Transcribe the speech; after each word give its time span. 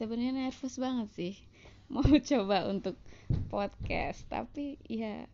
Sebenarnya 0.00 0.32
nervous 0.32 0.80
banget 0.80 1.08
sih 1.12 1.34
mau 1.92 2.00
coba 2.08 2.64
untuk 2.72 2.96
podcast, 3.52 4.24
tapi 4.32 4.80
ya 4.88 5.28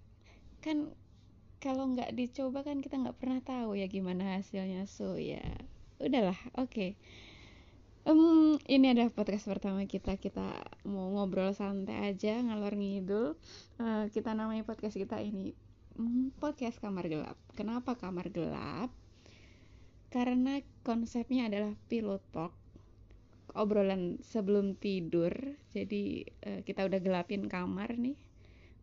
kan 0.59 0.91
kalau 1.63 1.87
nggak 1.95 2.11
dicoba 2.19 2.67
kan 2.67 2.83
kita 2.83 2.99
nggak 2.99 3.15
pernah 3.15 3.39
tahu 3.47 3.79
ya 3.79 3.87
gimana 3.87 4.43
hasilnya. 4.43 4.91
So 4.91 5.23
ya, 5.23 5.47
udahlah, 6.03 6.35
oke. 6.59 6.99
Em, 8.11 8.21
ini 8.67 8.91
adalah 8.91 9.15
podcast 9.15 9.47
pertama 9.47 9.87
kita. 9.87 10.19
Kita 10.19 10.67
mau 10.83 11.15
ngobrol 11.15 11.55
santai 11.55 12.11
aja, 12.11 12.43
ngalor 12.43 12.75
ngidul. 12.75 13.39
Eh, 13.79 14.05
kita 14.11 14.35
namai 14.35 14.67
podcast 14.67 14.99
kita 14.99 15.23
ini 15.23 15.55
mm, 15.95 16.43
podcast 16.43 16.83
kamar 16.83 17.07
gelap. 17.07 17.39
Kenapa 17.55 17.95
kamar 17.95 18.35
gelap? 18.35 18.91
Karena 20.11 20.59
konsepnya 20.83 21.47
adalah 21.47 21.79
pillow 21.87 22.19
talk 22.35 22.66
obrolan 23.63 24.03
sebelum 24.33 24.67
tidur. 24.85 25.33
Jadi 25.77 26.03
eh, 26.49 26.61
kita 26.69 26.81
udah 26.89 27.01
gelapin 27.07 27.43
kamar 27.55 27.91
nih, 28.05 28.17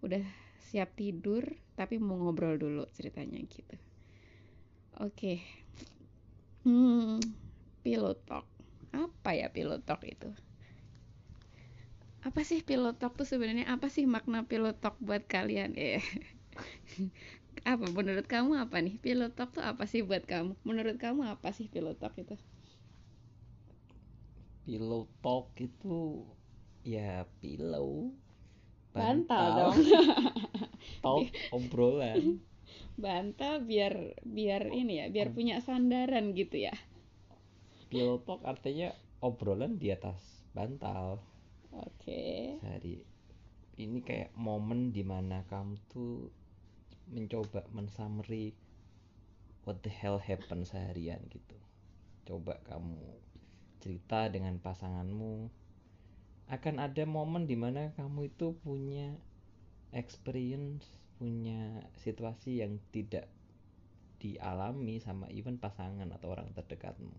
udah 0.05 0.23
siap 0.67 0.89
tidur, 1.01 1.43
tapi 1.79 1.95
mau 2.05 2.17
ngobrol 2.21 2.55
dulu 2.63 2.83
ceritanya 2.97 3.39
gitu. 3.55 3.75
Oke, 5.01 5.41
hmm, 6.63 7.19
pillow 7.83 8.15
talk. 8.27 8.45
Apa 8.93 9.29
ya 9.39 9.47
pillow 9.55 9.79
talk 9.87 10.01
itu? 10.05 10.29
Apa 12.27 12.41
sih 12.49 12.59
pillow 12.67 12.93
talk 12.99 13.13
tuh 13.19 13.27
sebenarnya? 13.31 13.65
Apa 13.73 13.87
sih 13.95 14.05
makna 14.13 14.39
pillow 14.49 14.73
talk 14.83 14.95
buat 15.07 15.23
kalian? 15.33 15.71
Eh, 15.83 16.01
apa 17.73 17.85
menurut 17.97 18.25
kamu 18.33 18.51
apa 18.63 18.77
nih 18.85 18.95
pillow 19.05 19.29
talk 19.37 19.49
tuh 19.57 19.63
apa 19.71 19.83
sih 19.91 20.01
buat 20.09 20.23
kamu? 20.31 20.51
Menurut 20.67 20.97
kamu 21.03 21.21
apa 21.33 21.49
sih 21.57 21.65
pillow 21.73 21.93
talk 22.01 22.13
itu? 22.23 22.35
Pillow 24.63 25.11
talk 25.19 25.51
itu 25.59 26.23
ya 26.87 27.27
pillow. 27.43 28.15
Bantal 28.95 29.45
dong. 29.59 29.77
talk 31.03 31.27
obrolan. 31.51 32.39
Bantal 33.03 33.65
biar 33.67 34.15
biar 34.23 34.71
ini 34.71 35.03
ya 35.03 35.05
biar 35.11 35.35
punya 35.35 35.59
sandaran 35.59 36.31
gitu 36.31 36.63
ya. 36.63 36.73
Pillow 37.91 38.23
talk 38.23 38.47
artinya 38.47 38.95
obrolan 39.19 39.75
di 39.75 39.91
atas 39.91 40.47
bantal. 40.55 41.19
Oke. 41.75 42.55
Sehari 42.61 43.03
ini 43.81 43.99
kayak 44.05 44.31
momen 44.37 44.93
di 44.93 45.01
mana 45.01 45.41
kamu 45.49 45.75
tuh 45.89 46.29
mencoba 47.09 47.65
mensummary 47.73 48.53
what 49.65 49.81
the 49.81 49.91
hell 49.91 50.21
happened 50.21 50.69
seharian 50.69 51.19
gitu. 51.27 51.57
Coba 52.23 52.61
kamu 52.63 53.01
cerita 53.83 54.31
dengan 54.31 54.55
pasanganmu. 54.63 55.51
Akan 56.47 56.79
ada 56.79 57.03
momen 57.03 57.43
di 57.43 57.59
mana 57.59 57.91
kamu 57.99 58.31
itu 58.31 58.55
punya 58.63 59.11
experience 59.91 60.87
punya 61.19 61.83
situasi 62.03 62.59
yang 62.63 62.81
tidak 62.89 63.29
dialami 64.23 65.03
sama 65.03 65.27
even 65.29 65.59
pasangan 65.59 66.07
atau 66.15 66.31
orang 66.31 66.47
terdekatmu. 66.55 67.11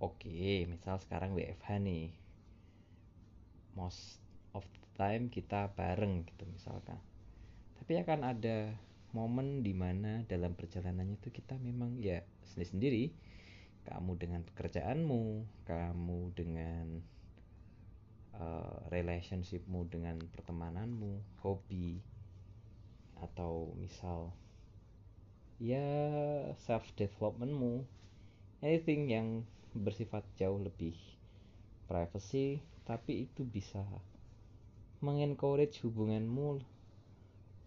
Oke 0.00 0.68
misal 0.68 1.00
sekarang 1.00 1.32
WFH 1.32 1.80
nih. 1.80 2.12
Most 3.72 4.20
of 4.52 4.62
the 4.64 4.88
time 4.94 5.32
kita 5.32 5.72
bareng 5.72 6.28
gitu 6.28 6.44
misalkan. 6.46 7.00
Tapi 7.80 8.00
akan 8.00 8.20
ada 8.22 8.76
momen 9.12 9.60
di 9.60 9.72
mana 9.72 10.22
dalam 10.28 10.56
perjalanannya 10.56 11.16
itu 11.20 11.30
kita 11.30 11.58
memang 11.60 12.00
ya 12.00 12.22
sendiri-sendiri 12.48 13.14
kamu 13.84 14.16
dengan 14.16 14.40
pekerjaanmu 14.44 15.44
kamu 15.68 16.20
dengan 16.32 16.86
uh, 18.36 18.80
relationshipmu 18.88 19.88
dengan 19.92 20.20
pertemananmu 20.32 21.40
hobi 21.44 22.00
atau 23.20 23.72
misal 23.78 24.34
ya 25.62 25.86
self 26.66 26.84
developmentmu 26.98 27.86
anything 28.64 29.08
yang 29.08 29.28
bersifat 29.74 30.26
jauh 30.34 30.58
lebih 30.58 30.96
privacy 31.86 32.64
tapi 32.84 33.28
itu 33.28 33.44
bisa 33.44 33.80
mengencourage 35.04 35.84
hubunganmu 35.84 36.64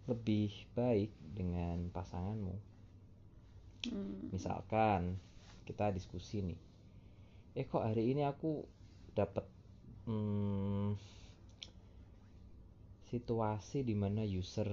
lebih 0.08 0.50
baik 0.72 1.12
dengan 1.36 1.92
pasanganmu. 1.92 2.56
Hmm, 3.86 4.32
misalkan 4.34 5.20
kita 5.68 5.92
diskusi 5.92 6.40
nih. 6.40 6.60
Eh 7.52 7.68
kok 7.68 7.84
hari 7.84 8.16
ini 8.16 8.24
aku 8.24 8.64
dapat 9.12 9.44
hmm, 10.08 10.96
situasi 13.12 13.84
di 13.84 13.92
mana 13.92 14.24
user 14.24 14.68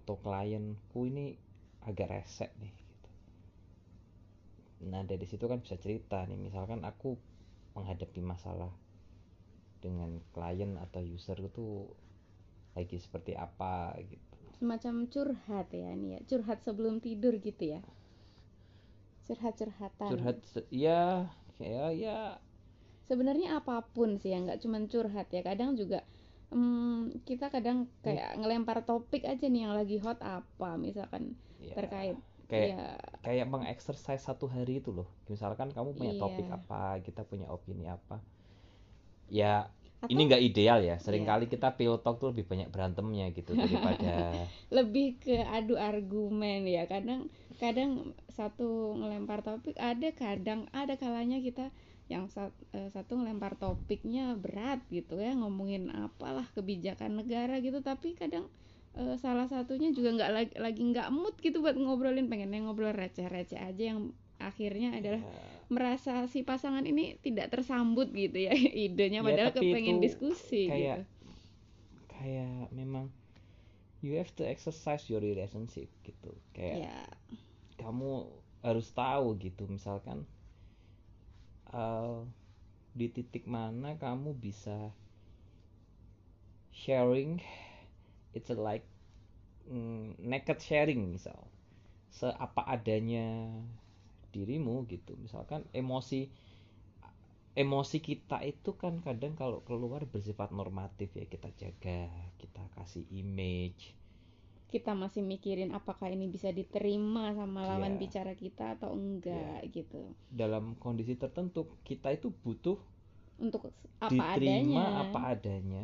atau 0.00 0.16
klienku 0.16 1.04
ini 1.04 1.36
agak 1.84 2.08
resek 2.08 2.52
nih 2.60 2.72
gitu. 2.72 3.08
nah 4.88 5.04
dari 5.04 5.24
situ 5.28 5.44
kan 5.48 5.60
bisa 5.60 5.76
cerita 5.80 6.24
nih 6.28 6.36
misalkan 6.36 6.84
aku 6.84 7.16
menghadapi 7.76 8.20
masalah 8.24 8.72
dengan 9.80 10.20
klien 10.32 10.76
atau 10.76 11.00
user 11.00 11.40
itu 11.40 11.88
lagi 12.76 13.00
seperti 13.00 13.34
apa 13.34 13.96
gitu. 14.06 14.36
Semacam 14.60 15.08
curhat 15.08 15.72
ya 15.72 15.88
ini 15.96 16.14
ya. 16.14 16.20
Curhat 16.28 16.62
sebelum 16.62 17.00
tidur 17.00 17.40
gitu 17.40 17.74
ya 17.76 17.80
curhat 19.30 19.54
curhatan 19.60 20.10
curhat 20.10 20.36
ya 20.74 21.30
ya. 21.62 21.84
Ya 21.94 22.18
sebenarnya 23.08 23.48
apa 23.60 23.74
pun 23.94 24.10
sih 24.20 24.30
ya 24.32 24.38
nggak 24.44 24.60
cuman 24.64 24.82
curhat 24.92 25.28
ya. 25.36 25.40
Kadang 25.48 25.70
juga 25.80 25.98
hmm, 26.54 27.22
kita 27.28 27.46
kadang 27.54 27.78
kayak 28.04 28.38
ngelempar 28.40 28.78
topik 28.90 29.22
aja 29.32 29.46
nih 29.52 29.62
yang 29.68 29.74
lagi 29.78 29.96
hot 30.04 30.18
apa 30.22 30.70
misalkan 30.86 31.22
ya, 31.60 31.74
terkait 31.78 32.16
kayak 32.50 32.68
ya 32.70 32.82
kayak 33.24 33.46
mengeksersis 33.52 34.22
satu 34.26 34.46
hari 34.54 34.82
itu 34.82 34.90
loh. 34.90 35.08
Misalkan 35.32 35.68
kamu 35.76 35.90
punya 35.98 36.14
topik 36.18 36.46
Iya. 36.48 36.58
apa 36.58 36.98
kita 37.06 37.22
punya 37.30 37.46
opini 37.56 37.86
apa. 37.96 38.16
Ya 39.30 39.70
atau 40.00 40.12
ini 40.16 40.22
nggak 40.32 40.42
ideal 40.42 40.78
ya 40.80 40.96
sering 40.96 41.28
kali 41.28 41.44
kita 41.44 41.76
pillow 41.76 42.00
talk 42.00 42.16
tuh 42.16 42.32
lebih 42.32 42.48
banyak 42.48 42.68
berantemnya 42.72 43.28
gitu 43.36 43.52
daripada 43.52 44.32
lebih 44.76 45.20
ke 45.20 45.44
adu 45.44 45.76
argumen 45.76 46.64
ya 46.64 46.88
kadang 46.88 47.28
kadang 47.60 48.16
satu 48.32 48.96
ngelempar 48.96 49.44
topik 49.44 49.76
ada 49.76 50.08
kadang 50.16 50.64
ada 50.72 50.96
kalanya 50.96 51.36
kita 51.44 51.68
yang 52.08 52.26
sat- 52.26 52.56
eh, 52.74 52.88
satu 52.90 53.20
ngelempar 53.20 53.54
topiknya 53.60 54.34
berat 54.34 54.82
gitu 54.90 55.20
ya 55.20 55.36
ngomongin 55.36 55.92
apalah 55.92 56.48
kebijakan 56.56 57.20
negara 57.22 57.60
gitu 57.60 57.84
tapi 57.84 58.16
kadang 58.16 58.48
eh, 58.98 59.14
salah 59.20 59.46
satunya 59.52 59.92
juga 59.92 60.16
nggak 60.16 60.30
lagi 60.32 60.54
lagi 60.58 60.80
nggak 60.90 61.08
mood 61.14 61.36
gitu 61.44 61.60
buat 61.62 61.76
ngobrolin 61.78 62.26
pengennya 62.32 62.66
ngobrol 62.66 62.90
receh-receh 62.96 63.60
aja 63.60 63.84
yang 63.94 64.10
akhirnya 64.40 64.96
adalah 64.98 65.22
ya, 65.22 65.44
merasa 65.70 66.26
si 66.32 66.42
pasangan 66.42 66.82
ini 66.82 67.20
tidak 67.22 67.52
tersambut 67.54 68.10
gitu 68.12 68.38
ya 68.48 68.52
idenya 68.88 69.20
Ya, 69.20 69.26
padahal 69.26 69.52
kepengen 69.54 70.00
diskusi 70.00 70.66
kayak 70.66 71.06
gitu. 71.06 71.32
kayak 72.10 72.68
memang 72.74 73.06
you 74.00 74.16
have 74.16 74.32
to 74.36 74.44
exercise 74.44 75.06
your 75.12 75.20
relationship 75.20 75.88
gitu. 76.02 76.32
Kayak 76.56 76.88
ya 76.88 76.96
kamu 77.80 78.28
harus 78.60 78.92
tahu 78.92 79.40
gitu 79.40 79.64
misalkan 79.70 80.28
uh, 81.72 82.20
di 82.92 83.06
titik 83.08 83.44
mana 83.48 83.96
kamu 83.96 84.36
bisa 84.36 84.92
sharing 86.72 87.40
it's 88.34 88.50
a 88.50 88.54
like 88.58 88.84
mm, 89.70 90.16
naked 90.18 90.60
sharing 90.60 91.10
misal. 91.10 91.48
Seapa 92.10 92.66
adanya 92.66 93.54
dirimu 94.34 94.74
gitu. 94.92 95.12
Misalkan 95.24 95.62
emosi 95.80 96.20
emosi 97.62 97.98
kita 98.08 98.38
itu 98.52 98.70
kan 98.82 98.94
kadang 99.06 99.32
kalau 99.40 99.58
keluar 99.68 100.02
bersifat 100.12 100.48
normatif 100.58 101.08
ya 101.20 101.24
kita 101.32 101.48
jaga 101.60 102.00
kita 102.40 102.62
kasih 102.76 103.04
image. 103.22 103.82
Kita 104.72 104.92
masih 105.02 105.20
mikirin 105.32 105.70
apakah 105.78 106.08
ini 106.16 106.26
bisa 106.34 106.48
diterima 106.58 107.24
sama 107.38 107.60
lawan 107.70 107.94
Iya. 107.94 108.02
bicara 108.02 108.32
kita 108.42 108.64
atau 108.78 108.90
enggak 109.02 109.58
gitu. 109.76 110.02
Dalam 110.40 110.64
kondisi 110.84 111.14
tertentu 111.22 111.60
kita 111.86 112.08
itu 112.16 112.28
butuh 112.42 112.78
untuk 113.40 113.72
apa 114.00 114.12
diterima 114.12 114.36
adanya. 114.36 114.88
apa 115.02 115.18
adanya 115.32 115.82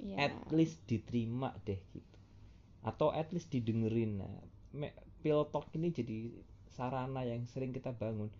ya 0.00 0.26
at 0.26 0.34
least 0.56 0.78
diterima 0.90 1.50
deh 1.66 1.80
gitu. 1.96 2.16
Atau 2.90 3.08
at 3.20 3.28
least 3.34 3.48
didengerin. 3.54 4.12
Nah 4.22 4.34
me- 4.80 4.96
pillow 5.22 5.46
talk 5.52 5.66
ini 5.78 5.88
jadi 5.98 6.16
sarana 6.80 7.22
yang 7.32 7.42
sering 7.52 7.72
kita 7.76 7.90
bangun. 8.02 8.30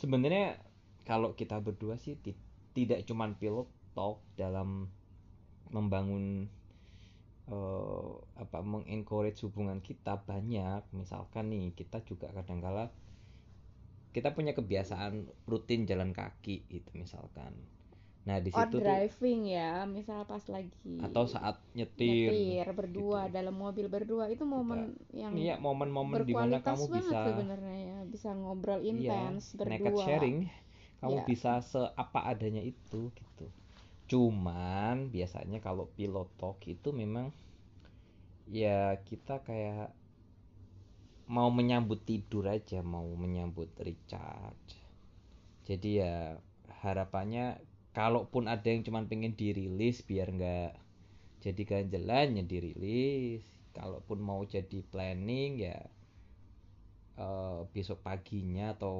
Sebenarnya 0.00 0.46
kalau 1.10 1.30
kita 1.40 1.56
berdua 1.66 1.94
sih 2.04 2.14
ti- 2.24 2.38
tidak 2.76 3.00
cuman 3.08 3.30
pillow 3.40 3.64
talk 3.96 4.18
dalam 4.42 4.68
membangun 5.76 6.24
eh, 7.54 8.12
apa 8.42 8.58
mengencourage 8.72 9.40
hubungan 9.46 9.78
kita 9.88 10.14
banyak. 10.28 10.82
Misalkan 11.00 11.44
nih 11.52 11.64
kita 11.78 11.98
juga 12.08 12.26
kadangkala 12.36 12.84
kita 14.16 14.28
punya 14.36 14.52
kebiasaan 14.58 15.14
rutin 15.50 15.84
jalan 15.90 16.10
kaki 16.16 16.56
gitu 16.72 16.90
misalkan 16.96 17.52
nah 18.26 18.38
di 18.42 18.50
situ 18.50 18.76
tuh 18.82 18.82
driving 18.82 19.40
ya, 19.56 19.86
misal 19.86 20.26
pas 20.26 20.42
lagi 20.50 20.98
atau 21.06 21.24
saat 21.30 21.56
nyetir, 21.78 22.34
nyetir 22.34 22.66
berdua 22.74 23.20
gitu. 23.30 23.34
dalam 23.36 23.54
mobil 23.54 23.86
berdua 23.86 24.24
itu 24.34 24.42
momen 24.42 24.80
yang 25.14 25.30
iya 25.38 25.54
momen-momen 25.62 26.26
di 26.26 26.34
mana 26.34 26.58
berkualitas 26.58 26.66
kamu 26.66 26.84
bisa 26.98 27.18
sebenarnya 27.30 27.76
ya, 27.90 27.98
bisa 28.14 28.28
ngobrol 28.34 28.80
iya 28.82 29.18
intens 29.30 29.54
naked 29.62 29.94
berdua. 29.94 30.04
sharing 30.04 30.36
kamu 31.00 31.16
Iya. 31.16 31.24
bisa 31.30 31.52
seapa 31.62 32.20
adanya 32.26 32.62
itu 32.72 33.00
gitu 33.14 33.46
cuman 34.10 35.10
biasanya 35.14 35.58
kalau 35.66 35.86
pilot 35.96 36.28
talk 36.40 36.58
itu 36.66 36.88
memang 36.94 37.30
ya 38.46 38.96
kita 39.08 39.42
kayak 39.46 39.90
mau 41.36 41.48
menyambut 41.58 42.00
tidur 42.08 42.44
aja 42.56 42.78
mau 42.94 43.06
menyambut 43.22 43.70
recharge 43.86 44.72
jadi 45.68 45.90
ya 46.02 46.14
harapannya 46.82 47.46
kalaupun 47.96 48.44
ada 48.54 48.68
yang 48.72 48.82
cuman 48.86 49.04
pengen 49.10 49.32
dirilis 49.40 49.96
biar 50.08 50.28
nggak 50.38 50.72
jadi 51.44 51.62
ganjelan 51.70 52.28
ya 52.38 52.44
dirilis 52.52 53.44
kalaupun 53.78 54.18
mau 54.28 54.42
jadi 54.54 54.78
planning 54.92 55.52
ya 55.66 55.78
eh, 57.24 57.60
besok 57.74 57.98
paginya 58.06 58.66
atau 58.76 58.96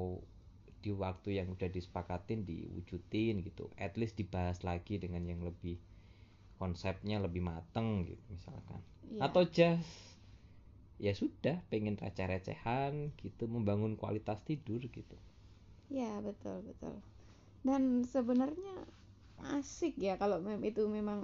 di 0.83 0.91
waktu 1.03 1.29
yang 1.41 1.47
udah 1.55 1.69
disepakatin 1.77 2.39
diwujudin 2.49 3.35
gitu 3.47 3.65
at 3.85 3.93
least 3.99 4.15
dibahas 4.21 4.57
lagi 4.69 4.95
dengan 5.03 5.23
yang 5.31 5.41
lebih 5.49 5.75
konsepnya 6.61 7.17
lebih 7.25 7.41
mateng 7.51 7.89
gitu 8.09 8.23
misalkan 8.35 8.81
Iya. 9.07 9.21
atau 9.25 9.43
just 9.57 9.91
ya 11.05 11.13
sudah 11.21 11.57
pengen 11.71 11.95
receh-recehan 12.03 12.93
gitu 13.21 13.43
membangun 13.55 13.93
kualitas 14.01 14.39
tidur 14.45 14.81
gitu 14.81 15.17
Iya 15.87 16.19
betul 16.19 16.57
betul. 16.67 16.95
Dan 17.67 17.83
sebenarnya 18.13 18.75
asik 19.57 19.93
ya 20.07 20.13
kalau 20.21 20.37
mem 20.45 20.61
itu 20.71 20.81
memang 20.97 21.19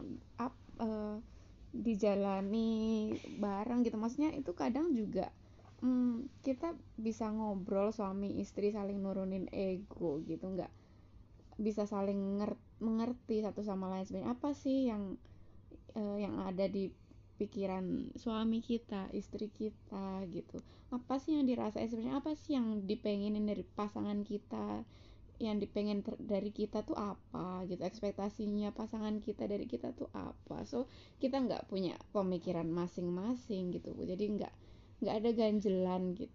up 0.45 0.53
eh, 0.87 1.15
dijalani 1.87 2.69
bareng 3.43 3.79
gitu. 3.85 3.97
Maksudnya 4.03 4.31
itu 4.41 4.51
kadang 4.61 4.87
juga 4.99 5.25
mm, 5.85 6.13
kita 6.47 6.69
bisa 7.05 7.25
ngobrol 7.37 7.89
suami 7.97 8.29
istri 8.43 8.67
saling 8.77 8.97
nurunin 9.03 9.45
ego 9.69 10.11
gitu 10.31 10.45
nggak 10.55 10.71
bisa 11.65 11.83
saling 11.93 12.19
nger- 12.41 12.61
mengerti 12.85 13.35
satu 13.45 13.61
sama 13.69 13.85
lain 13.91 14.05
sebenarnya 14.05 14.31
apa 14.37 14.49
sih 14.63 14.77
yang 14.91 15.03
eh, 15.99 16.17
yang 16.25 16.35
ada 16.49 16.65
di 16.75 16.83
pikiran 17.39 18.13
suami 18.23 18.59
kita, 18.61 19.09
istri 19.21 19.47
kita 19.59 20.23
gitu. 20.31 20.57
Apa 20.93 21.15
sih 21.23 21.31
yang 21.37 21.45
dirasain 21.49 21.89
sebenarnya? 21.89 22.21
Apa 22.21 22.31
sih 22.37 22.51
yang 22.57 22.67
dipengenin 22.89 23.45
dari 23.51 23.63
pasangan 23.79 24.19
kita? 24.21 24.85
Yang 25.41 25.68
dipengen 25.68 26.00
dari 26.21 26.53
kita 26.53 26.85
tuh 26.85 26.97
apa 26.97 27.65
gitu? 27.65 27.81
Ekspektasinya 27.81 28.74
pasangan 28.74 29.18
kita 29.19 29.50
dari 29.50 29.65
kita 29.65 29.94
tuh 29.94 30.09
apa? 30.13 30.63
So, 30.65 30.89
kita 31.18 31.41
nggak 31.41 31.68
punya 31.68 31.97
pemikiran 32.13 32.69
masing-masing 32.69 33.74
gitu. 33.74 33.94
Jadi 33.97 34.24
nggak 34.39 34.53
nggak 35.03 35.15
ada 35.19 35.30
ganjelan 35.33 36.15
gitu. 36.15 36.33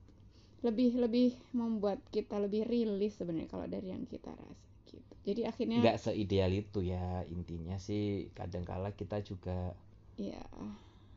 Lebih 0.66 0.98
lebih 0.98 1.30
membuat 1.54 2.02
kita 2.10 2.42
lebih 2.42 2.66
rilis 2.66 3.14
sebenarnya 3.14 3.46
kalau 3.46 3.66
dari 3.70 3.94
yang 3.94 4.04
kita 4.10 4.34
rasa 4.34 4.68
gitu. 4.88 5.14
Jadi 5.24 5.40
akhirnya 5.44 5.78
nggak 5.84 6.00
seideal 6.00 6.52
itu 6.52 6.80
ya 6.82 7.22
intinya 7.28 7.76
sih 7.78 8.32
kadangkala 8.34 8.96
kita 8.96 9.22
juga 9.22 9.76
ya 10.18 10.42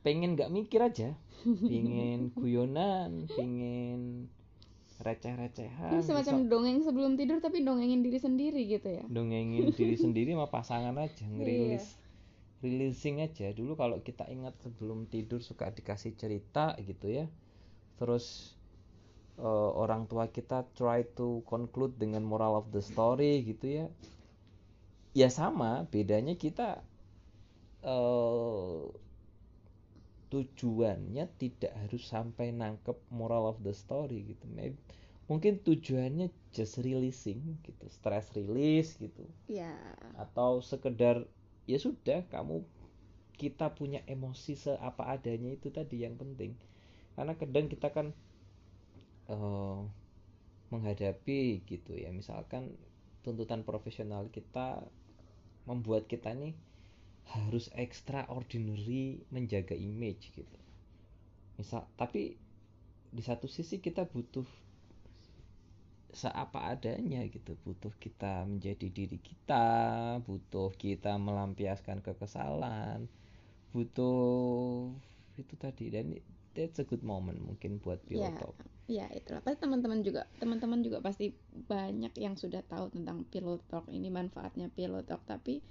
pengen 0.01 0.33
nggak 0.37 0.53
mikir 0.53 0.81
aja 0.81 1.09
pengen 1.45 2.33
guyonan 2.33 3.25
pengen 3.37 4.29
receh-recehan 5.01 5.97
ini 5.97 6.05
semacam 6.05 6.35
bisa 6.45 6.49
dongeng 6.49 6.77
sebelum 6.85 7.11
tidur 7.17 7.37
tapi 7.41 7.65
dongengin 7.65 8.05
diri 8.05 8.21
sendiri 8.21 8.61
gitu 8.69 8.89
ya. 8.89 9.03
dongengin 9.09 9.73
diri 9.73 9.97
sendiri 10.05 10.37
sama 10.37 10.47
pasangan 10.47 10.95
aja 11.01 11.25
ngerilis 11.25 12.01
releasing 12.61 13.19
aja. 13.25 13.49
Dulu 13.51 13.73
kalau 13.75 13.99
kita 13.99 14.29
ingat 14.29 14.55
sebelum 14.61 15.09
tidur 15.09 15.41
suka 15.41 15.73
dikasih 15.73 16.15
cerita 16.15 16.77
gitu 16.79 17.09
ya. 17.09 17.25
Terus 17.97 18.55
eh, 19.41 19.71
orang 19.75 20.05
tua 20.05 20.29
kita 20.29 20.69
try 20.77 21.03
to 21.17 21.41
conclude 21.49 21.97
dengan 21.97 22.21
moral 22.23 22.61
of 22.61 22.69
the 22.69 22.79
story 22.79 23.41
gitu 23.43 23.83
ya. 23.83 23.85
Ya 25.11 25.27
sama 25.27 25.89
bedanya 25.91 26.39
kita 26.39 26.85
eh 27.81 28.81
tujuannya 30.31 31.25
tidak 31.41 31.73
harus 31.81 32.03
sampai 32.13 32.47
nangkep 32.55 32.97
moral 33.19 33.43
of 33.51 33.57
the 33.65 33.73
story 33.75 34.17
gitu. 34.31 34.45
Maybe- 34.57 34.79
mungkin 35.29 35.53
tujuannya 35.63 36.27
just 36.55 36.75
releasing 36.83 37.39
gitu 37.67 37.85
stress 37.87 38.31
release 38.35 38.91
gitu. 38.99 39.23
Ya, 39.47 39.71
atau 40.19 40.59
sekedar 40.63 41.27
ya 41.69 41.77
sudah 41.79 42.19
kamu 42.33 42.63
kita 43.39 43.73
punya 43.79 43.99
emosi 44.05 44.53
seapa 44.59 45.03
adanya 45.15 45.49
itu 45.57 45.67
tadi 45.71 46.03
yang 46.05 46.15
penting. 46.21 46.53
Karena 47.15 47.33
kadang 47.37 47.67
kita 47.73 47.87
kan 47.95 48.07
eh, 49.29 49.79
menghadapi 50.71 51.41
gitu 51.67 51.91
ya. 51.95 52.09
Misalkan 52.15 52.63
tuntutan 53.25 53.61
profesional 53.67 54.27
kita 54.33 54.81
membuat 55.69 56.09
kita 56.09 56.33
nih 56.33 56.57
harus 57.25 57.69
extraordinary 57.75 59.23
menjaga 59.31 59.75
image 59.75 60.31
gitu 60.37 60.57
misal 61.59 61.87
tapi 61.99 62.35
di 63.15 63.21
satu 63.23 63.47
sisi 63.47 63.77
kita 63.85 64.03
butuh 64.13 64.45
seapa 66.21 66.59
adanya 66.73 67.21
gitu 67.35 67.51
butuh 67.65 67.93
kita 68.03 68.33
menjadi 68.51 68.87
diri 68.97 69.17
kita 69.29 69.65
butuh 70.27 70.69
kita 70.83 71.15
melampiaskan 71.27 71.99
kekesalan 72.07 72.99
butuh 73.73 74.91
itu 75.41 75.55
tadi 75.65 75.85
dan 75.95 76.05
that's 76.55 76.79
a 76.83 76.85
good 76.89 77.03
moment 77.11 77.39
mungkin 77.47 77.71
buat 77.83 77.99
pilot 78.09 78.33
Ya. 78.33 78.41
talk 78.41 78.57
ya 78.91 79.07
itulah. 79.19 79.39
Pasti 79.45 79.59
teman-teman 79.63 79.99
juga, 80.03 80.21
teman-teman 80.41 80.83
juga 80.83 80.99
pasti 81.07 81.31
banyak 81.71 82.11
yang 82.19 82.35
sudah 82.35 82.59
tahu 82.67 82.91
tentang 82.91 83.23
pillow 83.31 83.55
talk 83.71 83.87
ini 83.97 84.11
manfaatnya 84.11 84.67
pillow 84.77 84.99
talk. 85.09 85.23
Tapi 85.23 85.63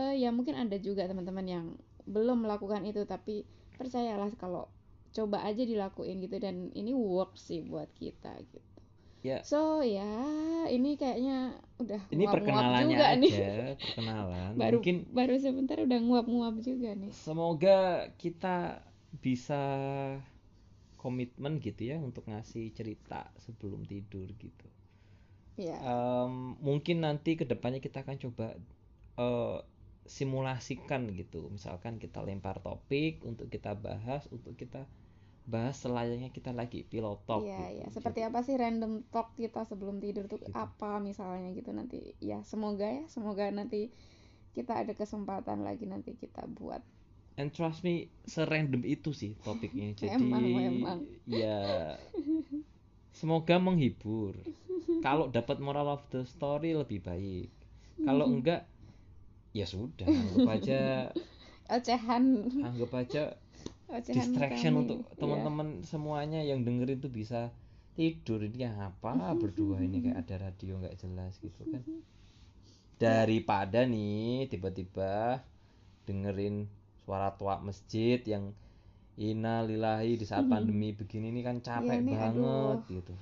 eh, 0.00 0.14
ya 0.22 0.28
mungkin 0.36 0.54
ada 0.62 0.76
juga 0.86 1.02
teman-teman 1.10 1.46
yang 1.54 1.66
belum 2.14 2.38
melakukan 2.44 2.82
itu. 2.90 3.02
Tapi 3.08 3.44
percayalah 3.78 4.30
kalau 4.42 4.64
coba 5.16 5.44
aja 5.48 5.62
dilakuin 5.72 6.16
gitu 6.24 6.36
dan 6.40 6.72
ini 6.80 6.92
work 6.96 7.36
sih 7.36 7.60
buat 7.70 7.88
kita 8.00 8.32
gitu. 8.52 8.78
ya 9.22 9.38
So 9.50 9.82
ya 9.82 10.06
ini 10.70 10.90
kayaknya 11.00 11.58
udah 11.82 12.02
ini 12.14 12.24
nguap-nguap 12.24 12.66
perkenalannya 12.66 12.98
juga 12.98 13.04
aja 13.06 13.18
nih. 13.22 13.34
perkenalan 13.80 14.52
baru 14.60 14.78
mungkin 14.78 14.96
baru 15.18 15.34
sebentar 15.44 15.76
udah 15.86 15.98
nguap-nguap 16.08 16.54
juga 16.62 16.90
nih. 16.94 17.12
semoga 17.12 18.08
kita 18.18 18.82
bisa 19.22 19.60
komitmen 21.02 21.54
gitu 21.66 21.82
ya 21.92 21.96
untuk 22.08 22.24
ngasih 22.30 22.64
cerita 22.78 23.20
sebelum 23.44 23.80
tidur 23.90 24.28
gitu 24.44 24.66
Ya. 25.56 25.76
Em, 25.82 26.56
mungkin 26.62 27.02
nanti 27.04 27.34
ke 27.40 27.44
depannya 27.44 27.80
kita 27.82 28.06
akan 28.06 28.16
coba 28.24 28.46
eh, 29.18 29.58
simulasikan 30.06 31.02
gitu 31.20 31.48
misalkan 31.52 31.94
kita 32.02 32.20
lempar 32.26 32.56
topik 32.66 33.22
untuk 33.30 33.46
kita 33.54 33.72
bahas 33.78 34.26
untuk 34.36 34.54
kita 34.58 34.86
bahas 35.46 35.76
selayaknya 35.84 36.30
kita 36.34 36.50
lagi 36.60 36.80
pilot 36.90 37.20
talk 37.28 37.42
Iya, 37.42 37.56
gitu. 37.58 37.62
iya. 37.76 37.86
Seperti 37.96 38.20
Jadi, 38.20 38.28
apa 38.28 38.40
sih 38.46 38.54
random 38.62 38.92
talk 39.12 39.28
kita 39.40 39.60
sebelum 39.70 39.96
tidur 40.04 40.24
tuh 40.32 40.38
Gitu. 40.42 40.52
apa 40.64 40.90
misalnya 41.08 41.48
gitu 41.58 41.70
nanti. 41.78 41.98
Ya, 42.30 42.38
semoga 42.50 42.86
ya, 42.98 43.04
semoga 43.14 43.44
nanti 43.58 43.80
kita 44.56 44.72
ada 44.82 44.92
kesempatan 45.00 45.58
lagi 45.68 45.84
nanti 45.92 46.12
kita 46.22 46.42
buat. 46.58 46.82
and 47.36 47.52
trust 47.56 47.80
me 47.84 47.94
serandom 48.28 48.82
itu 48.84 49.10
sih 49.12 49.32
topiknya 49.44 49.92
jadi 50.02 50.16
Memang, 50.18 50.44
memang. 50.52 50.98
ya 51.26 51.96
semoga 53.12 53.56
menghibur 53.66 54.34
kalau 55.04 55.26
dapat 55.36 55.56
moral 55.66 55.88
of 55.96 56.02
the 56.12 56.22
story 56.34 56.70
lebih 56.76 57.00
baik 57.08 57.48
kalau 58.06 58.26
enggak 58.34 58.60
ya 59.52 59.66
sudah 59.68 60.08
anggap 60.08 60.46
aja 60.56 60.80
Ocehan, 61.74 62.24
anggap 62.66 62.90
aja 63.02 63.22
ocehan 63.96 64.14
distraction 64.16 64.72
kami. 64.74 64.80
untuk 64.82 64.98
Iya. 65.18 65.18
teman-teman 65.20 65.68
semuanya 65.84 66.40
yang 66.50 66.60
dengerin 66.66 66.98
tuh 67.04 67.12
bisa 67.12 67.40
tidur 67.96 68.40
ini 68.48 68.64
apa 68.88 69.12
berdua 69.36 69.76
ini 69.86 69.96
kayak 70.04 70.18
ada 70.24 70.34
radio 70.48 70.72
nggak 70.80 70.96
jelas 71.02 71.34
gitu 71.44 71.62
kan 71.72 71.82
daripada 73.02 73.80
nih 73.84 74.46
tiba-tiba 74.52 75.42
dengerin 76.08 76.56
suara 77.04 77.30
tua 77.38 77.58
masjid 77.68 78.18
yang 78.24 78.44
innalillahi 79.18 80.12
di 80.20 80.26
saat 80.30 80.46
pandemi 80.52 80.88
begini 81.00 81.26
ini 81.34 81.40
kan 81.48 81.56
capek 81.68 82.00
Iya 82.00 82.06
nih, 82.06 82.14
banget 82.16 82.78
aduh. 82.78 82.88
gitu 82.88 83.14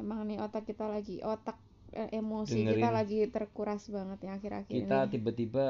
Emang 0.00 0.20
nih 0.28 0.38
otak 0.40 0.64
kita 0.68 0.84
lagi 0.88 1.16
otak 1.24 1.56
emosi 1.92 2.56
Dengerin. 2.58 2.74
kita 2.76 2.88
lagi 2.90 3.18
terkuras 3.28 3.82
banget 3.86 4.18
ya 4.20 4.32
akhir-akhir 4.34 4.72
kita 4.74 4.98
ini. 5.02 5.10
tiba-tiba 5.10 5.66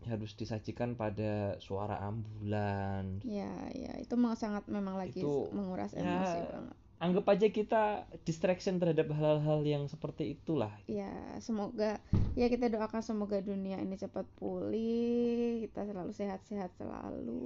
harus 0.00 0.32
disajikan 0.32 0.94
pada 0.94 1.58
suara 1.58 1.98
ambulans 2.00 3.20
Ya, 3.20 3.50
ya, 3.70 3.92
itu 3.96 4.14
memang 4.14 4.34
sangat 4.34 4.64
memang 4.66 4.94
lagi 4.94 5.18
Itu, 5.18 5.50
menguras 5.50 5.90
ya, 5.90 6.00
emosi 6.00 6.38
banget. 6.46 6.76
anggap 6.98 7.24
aja 7.28 7.46
kita 7.48 7.82
distraction 8.22 8.78
terhadap 8.78 9.06
hal-hal 9.12 9.62
yang 9.62 9.86
seperti 9.86 10.34
itulah 10.34 10.74
ya 10.84 11.10
semoga 11.38 12.02
ya 12.34 12.46
kita 12.46 12.66
doakan 12.68 13.02
semoga 13.02 13.38
dunia 13.38 13.78
ini 13.78 13.94
cepat 13.94 14.26
pulih 14.34 15.62
kita 15.62 15.86
selalu 15.86 16.10
sehat-sehat 16.10 16.74
selalu 16.74 17.42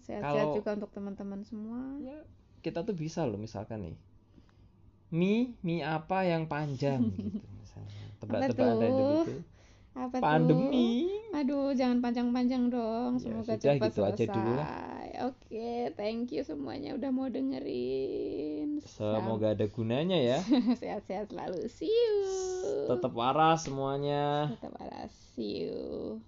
sehat-sehat 0.00 0.32
Kalau- 0.48 0.56
juga 0.56 0.70
untuk 0.80 0.90
teman-teman 0.92 1.44
semua 1.44 1.80
ya 2.00 2.24
kita 2.60 2.80
tuh 2.80 2.92
bisa 2.92 3.24
loh 3.24 3.36
misalkan 3.36 3.84
nih 3.84 3.96
mie 5.10 5.58
mie 5.62 5.82
apa 5.82 6.22
yang 6.26 6.46
panjang 6.46 7.02
gitu 7.18 7.46
misalnya. 7.58 8.02
Tebak-tebakan 8.22 8.56
tuh? 8.56 8.66
random 8.80 9.10
itu 9.26 9.34
apa 9.90 10.16
pandemi. 10.22 10.90
Tuh 11.10 11.18
aduh 11.30 11.68
jangan 11.74 11.98
panjang-panjang 11.98 12.70
dong 12.70 13.18
Ya, 13.18 13.22
semoga 13.22 13.54
sudah, 13.54 13.58
cepat 13.58 13.90
gitu 13.90 14.00
aja 14.06 14.14
selesai 14.14 14.34
dulu 14.34 14.52
lah. 14.54 14.68
oke 15.30 15.68
thank 15.98 16.30
you 16.30 16.42
semuanya 16.46 16.94
udah 16.94 17.10
mau 17.10 17.26
dengerin. 17.26 18.78
Semoga 18.86 19.52
ada 19.52 19.66
gunanya 19.66 20.16
ya. 20.16 20.38
Sehat-sehat 20.80 21.34
selalu. 21.34 21.66
See 21.66 21.90
you. 21.90 22.22
Tetap 22.88 23.12
waras 23.12 23.66
semuanya. 23.66 24.54
Tetap 24.56 24.72
waras. 24.78 25.10
See 25.34 25.66
you 25.66 26.22